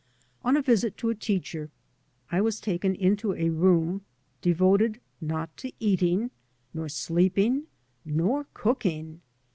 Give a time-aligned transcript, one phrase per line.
[0.43, 1.69] On a visit to a teacher
[2.31, 4.01] I was taken into a room
[4.41, 6.31] devoted not to eating,
[6.73, 7.65] nor sleeping,
[8.03, 9.21] nor cooking.